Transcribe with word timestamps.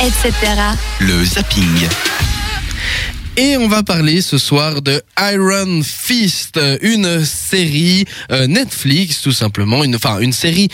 etc. 0.00 0.32
Le 1.00 1.24
zapping. 1.24 1.88
Et 3.36 3.56
on 3.56 3.68
va 3.68 3.82
parler 3.82 4.20
ce 4.20 4.38
soir 4.38 4.82
de 4.82 5.00
Iron 5.32 5.82
Fist, 5.84 6.58
une 6.82 7.24
série 7.24 8.04
euh, 8.32 8.46
Netflix 8.46 9.22
tout 9.22 9.32
simplement, 9.32 9.84
une, 9.84 9.94
enfin 9.94 10.18
une 10.18 10.32
série 10.32 10.68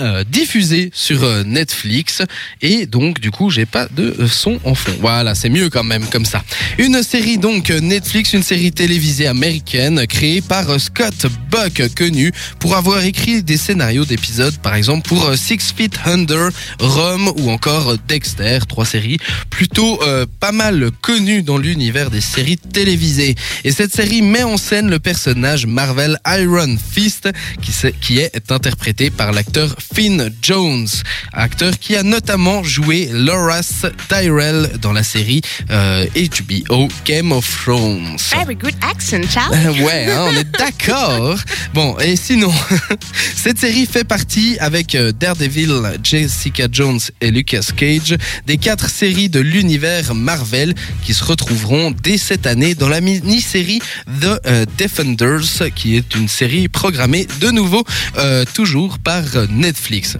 euh, 0.00 0.24
diffusée 0.24 0.90
sur 0.92 1.24
euh, 1.24 1.44
Netflix 1.44 2.22
et 2.62 2.86
donc 2.86 3.20
du 3.20 3.30
coup 3.30 3.50
j'ai 3.50 3.66
pas 3.66 3.86
de 3.94 4.26
son 4.26 4.58
en 4.64 4.74
fond. 4.74 4.94
Voilà, 5.00 5.34
c'est 5.34 5.48
mieux 5.48 5.70
quand 5.70 5.84
même 5.84 6.06
comme 6.06 6.24
ça. 6.24 6.42
Une 6.78 7.02
série 7.02 7.38
donc 7.38 7.70
Netflix, 7.70 8.32
une 8.32 8.42
série 8.42 8.72
télévisée 8.72 9.26
américaine 9.26 10.06
créée 10.06 10.40
par 10.40 10.70
euh, 10.70 10.78
Scott 10.78 11.26
Buck, 11.50 11.82
connu 11.94 12.32
pour 12.58 12.76
avoir 12.76 13.02
écrit 13.04 13.42
des 13.42 13.56
scénarios 13.56 14.04
d'épisodes 14.04 14.56
par 14.58 14.74
exemple 14.74 15.08
pour 15.08 15.26
euh, 15.26 15.36
Six 15.36 15.72
Feet 15.76 15.98
Under, 16.04 16.50
Rome 16.78 17.32
ou 17.36 17.50
encore 17.50 17.96
Dexter, 18.06 18.58
trois 18.68 18.84
séries 18.84 19.18
plutôt 19.50 20.02
euh, 20.02 20.26
pas 20.40 20.52
mal 20.52 20.90
connues 21.02 21.42
dans 21.42 21.58
l'univers 21.58 22.10
des 22.10 22.20
séries 22.20 22.56
télévisées. 22.56 23.34
Et 23.64 23.72
cette 23.72 23.94
série 23.94 24.22
met 24.22 24.42
en 24.42 24.56
scène 24.56 24.90
le 24.90 24.98
personnage 24.98 25.66
Marvel 25.66 26.18
Iron 26.26 26.76
Fist 26.92 27.28
qui, 27.62 27.72
qui 28.00 28.18
est 28.18 28.50
interprété 28.50 29.10
par 29.10 29.32
l'acteur 29.32 29.74
Finn 29.94 30.30
Jones, 30.42 30.86
acteur 31.32 31.78
qui 31.78 31.96
a 31.96 32.02
notamment 32.02 32.62
joué 32.62 33.08
Loras 33.12 33.86
Tyrell 34.08 34.70
dans 34.80 34.92
la 34.92 35.02
série 35.02 35.40
euh, 35.70 36.06
HBO 36.14 36.88
Game 37.04 37.32
of 37.32 37.48
Thrones. 37.64 38.16
Very 38.32 38.54
good 38.54 38.74
accent, 38.82 39.22
Charles. 39.30 39.54
Euh, 39.68 39.84
Ouais, 39.84 40.06
hein, 40.10 40.26
on 40.28 40.36
est 40.36 40.50
d'accord. 40.58 41.38
Bon, 41.74 41.96
et 41.98 42.16
sinon, 42.16 42.52
cette 43.36 43.58
série 43.58 43.86
fait 43.86 44.04
partie 44.04 44.56
avec 44.60 44.94
euh, 44.94 45.12
Daredevil, 45.12 45.98
Jessica 46.02 46.66
Jones 46.70 47.00
et 47.20 47.30
Lucas 47.30 47.66
Cage 47.76 48.16
des 48.46 48.56
quatre 48.56 48.88
séries 48.90 49.28
de 49.28 49.40
l'univers 49.40 50.14
Marvel 50.14 50.74
qui 51.04 51.14
se 51.14 51.24
retrouveront 51.24 51.92
dès 52.02 52.18
cette 52.18 52.46
année 52.46 52.74
dans 52.74 52.88
la 52.88 53.00
mini-série 53.00 53.80
The 54.20 54.40
euh, 54.46 54.64
Defenders, 54.78 55.72
qui 55.74 55.96
est 55.96 56.14
une 56.14 56.28
série 56.28 56.68
programmée 56.68 57.26
de 57.40 57.50
nouveau 57.50 57.84
euh, 58.18 58.44
toujours 58.54 58.98
par 58.98 59.22
euh, 59.36 59.46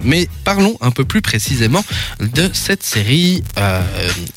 Mais 0.03 0.29
parlons 0.45 0.77
un 0.81 0.91
peu 0.91 1.05
plus 1.05 1.23
précisément 1.23 1.85
de 2.21 2.51
cette 2.53 2.83
série 2.83 3.43
euh, 3.59 3.83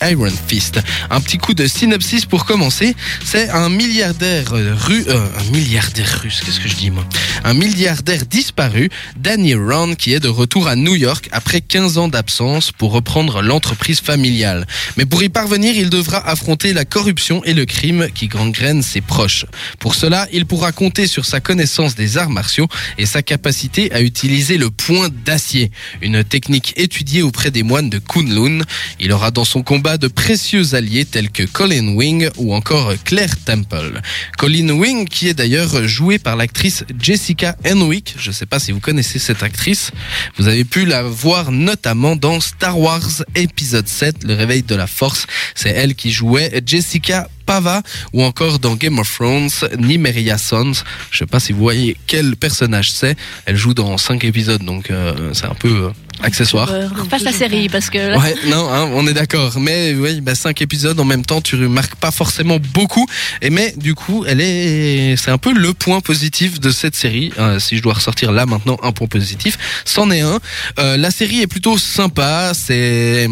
Iron 0.10 0.32
Fist. 0.48 0.80
Un 1.10 1.22
petit 1.22 1.38
coup 1.38 1.54
de 1.54 1.68
synopsis 1.68 2.26
pour 2.26 2.46
commencer. 2.46 2.96
C'est 3.24 3.50
un 3.50 3.70
milliardaire 3.70 4.54
euh, 4.54 4.76
ru, 4.76 5.04
euh, 5.08 5.28
un 5.40 5.52
milliardaire 5.52 6.22
russe, 6.22 6.42
qu'est-ce 6.46 6.60
que 6.60 6.68
je 6.68 6.76
dis 6.76 6.92
moi? 6.92 7.06
Un 7.44 7.54
milliardaire 7.54 8.26
disparu, 8.26 8.90
Danny 9.18 9.56
Ron, 9.56 9.96
qui 9.96 10.14
est 10.14 10.20
de 10.20 10.28
retour 10.28 10.68
à 10.68 10.76
New 10.76 10.96
York 10.96 11.30
après 11.32 11.62
15 11.62 11.98
ans 11.98 12.08
d'absence 12.08 12.72
pour 12.72 12.92
reprendre 12.92 13.42
l'entreprise 13.42 14.02
familiale. 14.02 14.68
Mais 14.98 15.06
pour 15.06 15.24
y 15.24 15.30
parvenir, 15.30 15.76
il 15.76 15.90
devra 15.90 16.18
affronter 16.28 16.74
la 16.74 16.86
corruption 16.86 17.44
et 17.46 17.54
le 17.54 17.66
crime 17.66 18.08
qui 18.14 18.28
gangrènent 18.28 18.84
ses 18.84 19.02
proches. 19.02 19.46
Pour 19.80 19.96
cela, 19.96 20.28
il 20.34 20.46
pourra 20.46 20.72
compter 20.72 21.08
sur 21.08 21.26
sa 21.26 21.40
connaissance 21.40 21.96
des 21.96 22.18
arts 22.18 22.30
martiaux 22.30 22.68
et 22.98 23.06
sa 23.06 23.22
capacité 23.22 23.92
à 23.94 24.02
utiliser 24.02 24.58
le 24.58 24.70
point 24.70 25.01
d'acier, 25.10 25.72
une 26.02 26.24
technique 26.24 26.74
étudiée 26.78 27.22
auprès 27.22 27.52
des 27.52 27.64
moines 27.64 27.90
de 27.90 28.00
Kunlun. 28.00 28.64
Il 29.00 29.12
aura 29.12 29.32
dans 29.32 29.46
son 29.46 29.64
combat 29.64 29.98
de 29.98 30.08
précieux 30.08 30.76
alliés 30.76 31.06
tels 31.06 31.32
que 31.32 31.44
Colin 31.44 31.96
Wing 31.96 32.30
ou 32.38 32.54
encore 32.54 32.94
Claire 33.04 33.38
Temple. 33.44 34.02
Colin 34.38 34.70
Wing, 34.70 35.08
qui 35.08 35.28
est 35.28 35.34
d'ailleurs 35.34 35.88
jouée 35.88 36.20
par 36.20 36.36
l'actrice 36.36 36.84
Jessica 37.00 37.56
Henwick. 37.66 38.16
Je 38.18 38.30
ne 38.30 38.34
sais 38.34 38.46
pas 38.46 38.60
si 38.60 38.72
vous 38.72 38.80
connaissez 38.80 39.20
cette 39.20 39.44
actrice. 39.44 39.92
Vous 40.38 40.48
avez 40.48 40.64
pu 40.64 40.86
la 40.86 41.04
voir 41.04 41.52
notamment 41.52 42.16
dans 42.16 42.40
Star 42.40 42.80
Wars 42.80 43.24
épisode 43.36 43.88
7, 43.88 44.24
Le 44.24 44.34
réveil 44.34 44.64
de 44.64 44.76
la 44.76 44.88
force. 44.88 45.28
C'est 45.56 45.70
elle 45.70 45.96
qui 45.96 46.12
jouait 46.12 46.62
Jessica 46.66 47.30
Pava 47.62 47.82
ou 48.14 48.24
encore 48.24 48.60
dans 48.60 48.76
Game 48.76 49.00
of 49.00 49.14
Thrones, 49.14 49.50
Nymeria 49.78 50.38
Sons. 50.38 50.84
Je 51.12 51.20
sais 51.20 51.26
pas 51.26 51.40
si 51.40 51.54
vous 51.54 51.60
voyez 51.60 51.96
quel 52.08 52.36
personnage 52.36 52.92
c'est. 52.92 53.16
Elle 53.46 53.56
joue 53.56 53.74
dans 53.74 53.98
5 53.98 54.24
épisodes, 54.24 54.64
donc 54.64 54.90
euh, 54.90 55.32
c'est 55.34 55.46
un 55.46 55.54
peu 55.54 55.70
euh, 55.70 55.90
accessoire. 56.24 56.70
Repasse 56.70 57.24
la 57.24 57.32
série 57.32 57.70
parce 57.70 57.90
que 57.90 57.98
là, 57.98 58.18
Ouais, 58.18 58.36
non, 58.48 58.68
hein, 58.72 58.90
on 58.94 59.06
est 59.08 59.14
d'accord. 59.14 59.60
Mais 59.60 59.94
oui, 59.94 60.22
bah, 60.22 60.36
cinq 60.36 60.62
épisodes 60.62 61.00
en 61.00 61.06
même 61.06 61.26
temps, 61.26 61.42
tu 61.42 61.56
remarques 61.56 61.96
pas 61.96 62.12
forcément 62.12 62.58
beaucoup. 62.74 63.08
Et 63.42 63.50
mais 63.50 63.74
du 63.78 63.96
coup, 63.96 64.26
elle 64.28 64.42
est, 64.42 65.16
c'est 65.18 65.32
un 65.32 65.38
peu 65.38 65.54
le 65.54 65.74
point 65.74 66.02
positif 66.02 66.60
de 66.60 66.72
cette 66.72 66.96
série. 66.96 67.32
Euh, 67.38 67.60
si 67.60 67.78
je 67.78 67.84
dois 67.84 67.94
ressortir 67.94 68.32
là 68.32 68.46
maintenant 68.46 68.78
un 68.84 68.92
point 68.92 69.08
positif, 69.08 69.58
c'en 69.86 70.10
est 70.12 70.22
un. 70.22 70.40
Euh, 70.80 70.98
la 70.98 71.12
série 71.12 71.42
est 71.42 71.48
plutôt 71.48 71.78
sympa. 71.78 72.54
C'est 72.54 73.30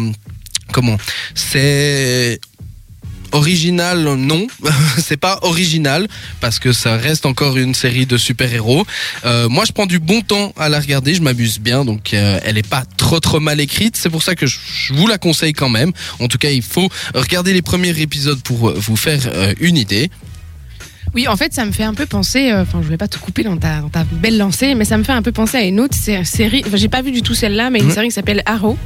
comment? 0.72 0.96
C'est 1.34 2.40
original 3.32 3.98
non 4.16 4.46
c'est 4.98 5.16
pas 5.16 5.38
original 5.42 6.06
parce 6.40 6.58
que 6.58 6.72
ça 6.72 6.96
reste 6.96 7.26
encore 7.26 7.56
une 7.56 7.74
série 7.74 8.06
de 8.06 8.16
super 8.16 8.52
héros 8.52 8.86
euh, 9.24 9.48
moi 9.48 9.64
je 9.66 9.72
prends 9.72 9.86
du 9.86 9.98
bon 9.98 10.20
temps 10.20 10.52
à 10.56 10.68
la 10.68 10.80
regarder 10.80 11.14
je 11.14 11.22
m'amuse 11.22 11.58
bien 11.58 11.84
donc 11.84 12.12
euh, 12.14 12.38
elle 12.44 12.58
est 12.58 12.66
pas 12.68 12.84
trop 12.96 13.20
trop 13.20 13.40
mal 13.40 13.60
écrite 13.60 13.96
c'est 13.96 14.10
pour 14.10 14.22
ça 14.22 14.34
que 14.34 14.46
je 14.46 14.58
je 14.74 14.94
vous 14.94 15.06
la 15.06 15.18
conseille 15.18 15.52
quand 15.52 15.68
même 15.68 15.92
en 16.18 16.28
tout 16.28 16.38
cas 16.38 16.50
il 16.50 16.62
faut 16.62 16.88
regarder 17.14 17.52
les 17.52 17.62
premiers 17.62 17.98
épisodes 18.00 18.40
pour 18.42 18.68
euh, 18.70 18.74
vous 18.76 18.96
faire 18.96 19.20
euh, 19.26 19.54
une 19.60 19.76
idée 19.76 20.10
Oui, 21.14 21.26
en 21.26 21.36
fait, 21.36 21.52
ça 21.52 21.64
me 21.64 21.72
fait 21.72 21.82
un 21.82 21.94
peu 21.94 22.06
penser. 22.06 22.52
euh, 22.52 22.62
Enfin, 22.62 22.80
je 22.84 22.88
vais 22.88 22.96
pas 22.96 23.08
te 23.08 23.18
couper 23.18 23.42
dans 23.42 23.56
ta, 23.56 23.80
dans 23.80 23.88
ta 23.88 24.04
belle 24.04 24.38
lancée, 24.38 24.76
mais 24.76 24.84
ça 24.84 24.96
me 24.96 25.02
fait 25.02 25.10
un 25.12 25.22
peu 25.22 25.32
penser 25.32 25.56
à 25.56 25.62
une 25.64 25.80
autre 25.80 25.96
sé- 25.96 26.24
série. 26.24 26.62
Enfin, 26.64 26.76
j'ai 26.76 26.88
pas 26.88 27.02
vu 27.02 27.10
du 27.10 27.22
tout 27.22 27.34
celle-là, 27.34 27.68
mais 27.70 27.80
une 27.80 27.86
Mhm. 27.86 27.94
série 27.94 28.08
qui 28.10 28.14
s'appelle 28.14 28.42
Arrow. 28.46 28.78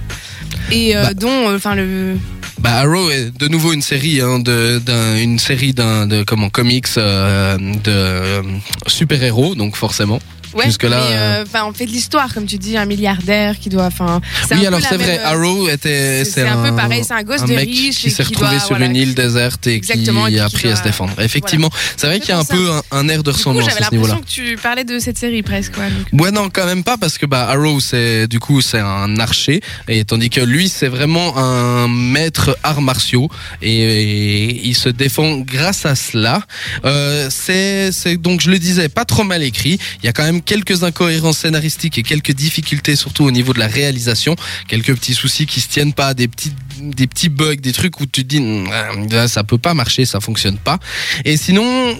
Et 0.72 0.96
euh, 0.96 1.02
Bah. 1.02 1.14
dont, 1.14 1.50
euh, 1.50 1.56
enfin, 1.56 1.74
le. 1.74 2.16
Bah 2.58 2.76
Arrow 2.78 3.10
est 3.10 3.36
de 3.36 3.48
nouveau 3.48 3.72
une 3.72 3.82
série 3.82 4.20
hein, 4.20 4.38
de 4.38 4.78
d'un 4.78 5.16
une 5.16 5.38
série 5.38 5.74
d'un 5.74 6.06
de 6.06 6.22
comment 6.22 6.50
comics 6.50 6.86
euh, 6.96 7.58
de 7.58 8.42
super 8.86 9.22
héros 9.22 9.54
donc 9.54 9.76
forcément 9.76 10.20
Ouais, 10.54 10.66
Jusque-là, 10.66 11.00
mais, 11.08 11.16
euh, 11.16 11.18
euh, 11.18 11.44
enfin, 11.46 11.64
on 11.68 11.72
fait 11.72 11.86
de 11.86 11.90
l'histoire, 11.90 12.32
comme 12.32 12.46
tu 12.46 12.58
dis, 12.58 12.76
un 12.76 12.84
milliardaire 12.86 13.58
qui 13.58 13.68
doit. 13.68 13.86
Enfin, 13.86 14.20
un 14.50 14.56
oui 14.56 14.66
alors 14.66 14.80
c'est 14.80 14.96
vrai 14.96 15.18
euh, 15.18 15.26
Arrow 15.26 15.68
était 15.68 16.24
c'est- 16.24 16.30
c'est 16.42 16.48
un 16.48 16.62
peu 16.62 16.74
pareil, 16.76 17.02
c'est 17.06 17.14
un 17.14 17.22
gosse 17.22 17.42
un 17.42 17.46
de 17.46 17.54
mec 17.54 17.68
riche 17.68 17.98
qui 17.98 18.10
s'est 18.10 18.22
retrouvé 18.22 18.50
doit, 18.50 18.58
sur 18.60 18.68
voilà, 18.70 18.86
une 18.86 18.96
île 18.96 19.14
déserte 19.14 19.66
et 19.66 19.74
Exactement, 19.74 20.26
qui 20.26 20.38
a 20.38 20.48
qui 20.48 20.56
appris 20.56 20.68
à 20.70 20.76
se 20.76 20.82
défendre. 20.82 21.12
Effectivement, 21.20 21.70
c'est 21.96 22.06
vrai 22.06 22.20
qu'il 22.20 22.28
y 22.30 22.32
a 22.32 22.38
un 22.38 22.44
peu 22.44 22.70
un, 22.70 22.82
un 22.92 23.08
air 23.08 23.22
de 23.22 23.30
ressemblance 23.30 23.68
à 23.68 23.84
ce 23.84 23.90
niveau-là. 23.92 24.14
l'impression 24.14 24.44
que 24.44 24.50
tu 24.52 24.56
parlais 24.62 24.84
de 24.84 24.98
cette 24.98 25.18
série 25.18 25.42
presque. 25.42 25.76
Ouais, 25.78 25.88
donc. 25.90 26.20
Ouais 26.22 26.30
non 26.30 26.48
quand 26.50 26.66
même 26.66 26.84
pas 26.84 26.96
parce 26.96 27.18
que 27.18 27.26
bah 27.26 27.48
Arrow 27.50 27.80
c'est 27.80 28.26
du 28.28 28.38
coup 28.38 28.60
c'est 28.60 28.78
un 28.80 29.18
archer 29.18 29.60
et 29.88 30.04
tandis 30.04 30.30
que 30.30 30.40
lui 30.40 30.68
c'est 30.68 30.88
vraiment 30.88 31.36
un 31.36 31.88
maître 31.88 32.56
arts 32.62 32.80
martiaux 32.82 33.28
et, 33.62 33.82
et 33.82 34.66
il 34.66 34.74
se 34.74 34.88
défend 34.88 35.38
grâce 35.38 35.84
à 35.86 35.94
cela. 35.94 36.42
Euh, 36.84 37.28
c'est 37.30 37.90
donc 38.18 38.40
je 38.40 38.50
le 38.50 38.58
disais 38.58 38.88
pas 38.88 39.04
trop 39.04 39.24
mal 39.24 39.42
écrit. 39.42 39.78
Il 40.02 40.06
y 40.06 40.08
a 40.08 40.12
quand 40.12 40.24
même 40.24 40.42
quelques 40.44 40.84
incohérences 40.84 41.38
scénaristiques 41.38 41.98
et 41.98 42.02
quelques 42.02 42.32
difficultés 42.32 42.96
surtout 42.96 43.24
au 43.24 43.30
niveau 43.30 43.52
de 43.52 43.58
la 43.58 43.66
réalisation, 43.66 44.36
quelques 44.68 44.94
petits 44.94 45.14
soucis 45.14 45.46
qui 45.46 45.60
se 45.60 45.68
tiennent 45.68 45.92
pas, 45.94 46.14
des 46.14 46.28
petits 46.28 46.52
des 46.80 47.06
petits 47.06 47.28
bugs, 47.28 47.56
des 47.56 47.72
trucs 47.72 48.00
où 48.00 48.06
tu 48.06 48.24
te 48.24 48.28
dis 48.28 48.38
Hum, 48.38 48.68
ah, 49.12 49.28
ça 49.28 49.44
peut 49.44 49.58
pas 49.58 49.74
marcher, 49.74 50.04
ça 50.04 50.20
fonctionne 50.20 50.58
pas. 50.58 50.78
Et 51.24 51.36
sinon, 51.36 51.96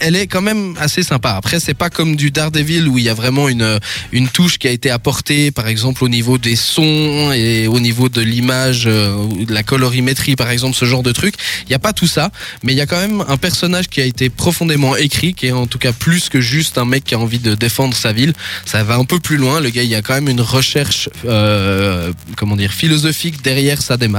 elle 0.00 0.16
est 0.16 0.26
quand 0.26 0.42
même 0.42 0.74
assez 0.78 1.02
sympa. 1.02 1.30
Après, 1.30 1.60
c'est 1.60 1.74
pas 1.74 1.90
comme 1.90 2.16
du 2.16 2.30
Daredevil 2.30 2.88
où 2.88 2.98
il 2.98 3.04
y 3.04 3.08
a 3.08 3.14
vraiment 3.14 3.48
une 3.48 3.78
une 4.12 4.28
touche 4.28 4.58
qui 4.58 4.68
a 4.68 4.70
été 4.70 4.90
apportée, 4.90 5.50
par 5.50 5.68
exemple 5.68 6.04
au 6.04 6.08
niveau 6.08 6.38
des 6.38 6.56
sons 6.56 7.32
et 7.32 7.66
au 7.66 7.80
niveau 7.80 8.08
de 8.08 8.20
l'image, 8.20 8.84
euh, 8.86 9.26
de 9.44 9.52
la 9.52 9.62
colorimétrie, 9.62 10.36
par 10.36 10.50
exemple, 10.50 10.76
ce 10.76 10.84
genre 10.84 11.02
de 11.02 11.12
truc. 11.12 11.34
Il 11.66 11.72
y 11.72 11.74
a 11.74 11.78
pas 11.78 11.92
tout 11.92 12.06
ça, 12.06 12.30
mais 12.62 12.72
il 12.72 12.76
y 12.76 12.80
a 12.80 12.86
quand 12.86 13.00
même 13.00 13.24
un 13.28 13.36
personnage 13.36 13.88
qui 13.88 14.00
a 14.00 14.04
été 14.04 14.28
profondément 14.30 14.96
écrit, 14.96 15.34
qui 15.34 15.46
est 15.46 15.52
en 15.52 15.66
tout 15.66 15.78
cas 15.78 15.92
plus 15.92 16.28
que 16.28 16.40
juste 16.40 16.78
un 16.78 16.84
mec 16.84 17.04
qui 17.04 17.14
a 17.14 17.18
envie 17.18 17.38
de 17.38 17.54
défendre 17.54 17.94
sa 17.94 18.12
ville. 18.12 18.32
Ça 18.64 18.82
va 18.84 18.96
un 18.96 19.04
peu 19.04 19.20
plus 19.20 19.36
loin. 19.36 19.60
Le 19.60 19.70
gars, 19.70 19.82
il 19.82 19.88
y 19.88 19.94
a 19.94 20.02
quand 20.02 20.14
même 20.14 20.28
une 20.28 20.40
recherche, 20.40 21.08
euh, 21.26 22.12
comment 22.36 22.56
dire, 22.56 22.72
philosophique 22.72 23.42
derrière 23.42 23.80
sa 23.82 23.96
démarche. 23.96 24.09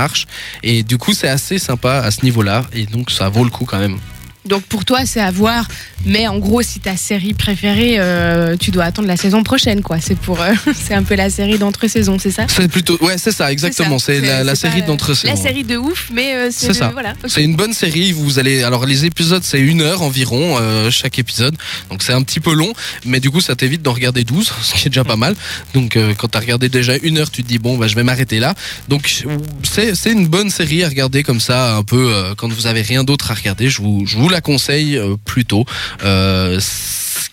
Et 0.63 0.83
du 0.83 0.97
coup, 0.97 1.13
c'est 1.13 1.27
assez 1.27 1.59
sympa 1.59 1.99
à 1.99 2.11
ce 2.11 2.23
niveau-là. 2.23 2.65
Et 2.73 2.85
donc, 2.85 3.11
ça 3.11 3.29
vaut 3.29 3.43
le 3.43 3.49
coup 3.49 3.65
quand 3.65 3.79
même. 3.79 3.99
Donc 4.45 4.63
pour 4.63 4.85
toi, 4.85 5.05
c'est 5.05 5.21
à 5.21 5.31
voir. 5.31 5.67
Mais 6.05 6.27
en 6.27 6.39
gros, 6.39 6.61
si 6.61 6.79
ta 6.79 6.97
série 6.97 7.33
préférée, 7.33 7.97
euh, 7.99 8.57
tu 8.57 8.71
dois 8.71 8.85
attendre 8.85 9.07
la 9.07 9.17
saison 9.17 9.43
prochaine, 9.43 9.81
quoi. 9.83 9.99
C'est 9.99 10.17
pour, 10.17 10.41
euh, 10.41 10.53
c'est 10.73 10.95
un 10.95 11.03
peu 11.03 11.15
la 11.15 11.29
série 11.29 11.59
d'entre-saison, 11.59 12.17
c'est 12.19 12.31
ça? 12.31 12.47
C'est 12.47 12.67
plutôt, 12.67 12.97
ouais, 13.03 13.17
c'est 13.17 13.31
ça, 13.31 13.51
exactement. 13.51 13.99
C'est 13.99 14.19
la, 14.21 14.55
série 14.55 14.81
pas 14.81 14.87
d'entre 14.87 15.13
La 15.25 15.35
série 15.35 15.63
de 15.63 15.77
ouf, 15.77 16.09
mais 16.11 16.33
euh, 16.33 16.49
c'est 16.51 16.73
ça. 16.73 16.89
Voilà. 16.89 17.13
C'est 17.27 17.43
une 17.43 17.55
bonne 17.55 17.73
série. 17.73 18.11
Vous 18.13 18.39
allez, 18.39 18.63
alors 18.63 18.85
les 18.85 19.05
épisodes, 19.05 19.43
c'est 19.43 19.59
une 19.59 19.81
heure 19.81 20.01
environ 20.01 20.57
chaque 20.89 21.19
épisode, 21.19 21.55
donc 21.89 22.03
c'est 22.03 22.13
un 22.13 22.21
petit 22.23 22.39
peu 22.39 22.53
long, 22.53 22.73
mais 23.05 23.19
du 23.19 23.29
coup, 23.29 23.41
ça 23.41 23.55
t'évite 23.55 23.81
d'en 23.81 23.93
regarder 23.93 24.23
12, 24.23 24.51
ce 24.61 24.73
qui 24.73 24.87
est 24.87 24.89
déjà 24.89 25.03
pas 25.03 25.15
mal. 25.15 25.35
Donc, 25.73 25.97
quand 26.17 26.29
t'as 26.29 26.39
regardé 26.39 26.69
déjà 26.69 26.95
une 27.03 27.19
heure, 27.19 27.29
tu 27.29 27.43
te 27.43 27.47
dis 27.47 27.59
bon, 27.59 27.77
bah 27.77 27.87
je 27.87 27.95
vais 27.95 28.03
m'arrêter 28.03 28.39
là. 28.39 28.55
Donc, 28.89 29.23
c'est 29.63 29.93
c'est 29.95 30.11
une 30.11 30.27
bonne 30.27 30.49
série 30.49 30.83
à 30.83 30.89
regarder 30.89 31.23
comme 31.23 31.39
ça, 31.39 31.75
un 31.75 31.83
peu 31.83 32.11
quand 32.37 32.51
vous 32.51 32.65
avez 32.65 32.81
rien 32.81 33.03
d'autre 33.03 33.29
à 33.31 33.35
regarder. 33.35 33.69
Je 33.69 33.81
vous 33.81 34.05
je 34.07 34.17
vous 34.17 34.30
la 34.31 34.41
conseille 34.41 34.97
euh, 34.97 35.15
plutôt. 35.23 35.65
Euh, 36.03 36.59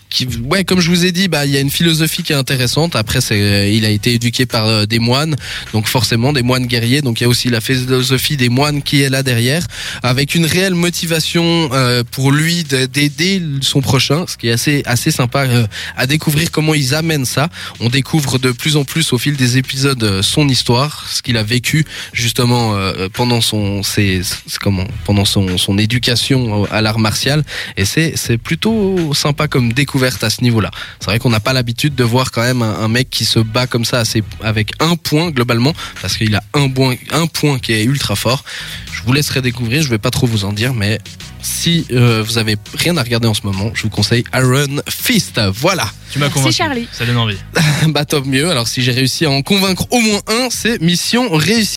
qui, 0.09 0.27
ouais, 0.43 0.63
comme 0.63 0.79
je 0.79 0.89
vous 0.89 1.05
ai 1.05 1.11
dit, 1.11 1.27
bah, 1.27 1.45
il 1.45 1.51
y 1.51 1.57
a 1.57 1.59
une 1.59 1.69
philosophie 1.69 2.23
qui 2.23 2.33
est 2.33 2.35
intéressante. 2.35 2.95
Après, 2.95 3.21
c'est, 3.21 3.73
il 3.75 3.85
a 3.85 3.89
été 3.89 4.13
éduqué 4.13 4.45
par 4.45 4.65
euh, 4.65 4.85
des 4.85 4.99
moines, 4.99 5.35
donc 5.73 5.87
forcément 5.87 6.33
des 6.33 6.41
moines 6.41 6.65
guerriers. 6.65 7.01
Donc 7.01 7.19
il 7.19 7.23
y 7.23 7.25
a 7.25 7.29
aussi 7.29 7.49
la 7.49 7.61
philosophie 7.61 8.35
des 8.35 8.49
moines 8.49 8.81
qui 8.81 9.01
est 9.03 9.09
là 9.09 9.21
derrière, 9.21 9.67
avec 10.01 10.33
une 10.33 10.45
réelle 10.45 10.73
motivation 10.73 11.69
euh, 11.73 12.03
pour 12.09 12.31
lui 12.31 12.63
de- 12.63 12.87
d'aider 12.87 13.41
son 13.61 13.81
prochain, 13.81 14.25
ce 14.27 14.35
qui 14.35 14.47
est 14.47 14.51
assez 14.53 14.81
assez 14.85 15.11
sympa 15.11 15.45
euh, 15.45 15.67
à 15.95 16.07
découvrir 16.07 16.49
comment 16.49 16.73
ils 16.73 16.95
amènent 16.95 17.25
ça. 17.25 17.49
On 17.79 17.89
découvre 17.89 18.39
de 18.39 18.51
plus 18.51 18.77
en 18.77 18.83
plus 18.85 19.13
au 19.13 19.19
fil 19.19 19.35
des 19.35 19.57
épisodes 19.59 20.03
euh, 20.03 20.21
son 20.23 20.49
histoire, 20.49 21.05
ce 21.11 21.21
qu'il 21.21 21.37
a 21.37 21.43
vécu 21.43 21.85
justement 22.13 22.75
euh, 22.75 23.09
pendant 23.13 23.41
son, 23.41 23.83
ses, 23.83 24.21
comment, 24.59 24.87
pendant 25.05 25.25
son 25.25 25.57
son 25.59 25.77
éducation 25.77 26.65
à 26.71 26.81
l'art 26.81 26.97
martial. 26.99 27.43
Et 27.77 27.85
c'est 27.85 28.13
c'est 28.15 28.39
plutôt 28.39 29.13
sympa 29.13 29.47
comme 29.47 29.71
découverte 29.71 29.98
à 30.03 30.29
ce 30.29 30.41
niveau-là. 30.41 30.71
C'est 30.99 31.05
vrai 31.05 31.19
qu'on 31.19 31.29
n'a 31.29 31.39
pas 31.39 31.53
l'habitude 31.53 31.95
de 31.95 32.03
voir 32.03 32.31
quand 32.31 32.41
même 32.41 32.61
un, 32.61 32.79
un 32.79 32.87
mec 32.87 33.09
qui 33.09 33.25
se 33.25 33.39
bat 33.39 33.67
comme 33.67 33.85
ça 33.85 33.99
assez, 33.99 34.23
avec 34.41 34.71
un 34.79 34.95
point 34.95 35.31
globalement, 35.31 35.73
parce 36.01 36.17
qu'il 36.17 36.35
a 36.35 36.43
un 36.53 36.69
point, 36.69 36.95
un 37.11 37.27
point 37.27 37.59
qui 37.59 37.73
est 37.73 37.83
ultra 37.83 38.15
fort. 38.15 38.43
Je 38.91 39.03
vous 39.03 39.13
laisserai 39.13 39.41
découvrir, 39.41 39.81
je 39.81 39.89
vais 39.89 39.97
pas 39.97 40.11
trop 40.11 40.27
vous 40.27 40.45
en 40.45 40.53
dire, 40.53 40.73
mais 40.73 40.99
si 41.41 41.85
euh, 41.91 42.23
vous 42.25 42.37
avez 42.37 42.57
rien 42.75 42.97
à 42.97 43.03
regarder 43.03 43.27
en 43.27 43.33
ce 43.33 43.41
moment, 43.43 43.71
je 43.73 43.83
vous 43.83 43.89
conseille 43.89 44.23
Iron 44.33 44.81
Fist. 44.89 45.39
Voilà. 45.53 45.89
Tu 46.11 46.19
m'as 46.19 46.29
convaincu. 46.29 46.55
Charlie. 46.55 46.87
Ça 46.91 47.05
donne 47.05 47.17
envie. 47.17 47.37
bah 47.87 48.05
top 48.05 48.25
mieux. 48.25 48.49
Alors 48.49 48.67
si 48.67 48.81
j'ai 48.81 48.91
réussi 48.91 49.25
à 49.25 49.31
en 49.31 49.41
convaincre 49.41 49.85
au 49.91 49.99
moins 49.99 50.21
un, 50.27 50.49
c'est 50.49 50.81
mission 50.81 51.29
réussie. 51.29 51.67